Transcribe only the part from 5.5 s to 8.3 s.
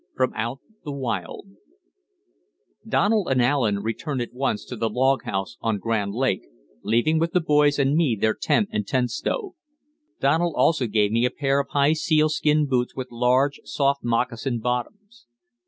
on Grand Lake, leaving with the boys and me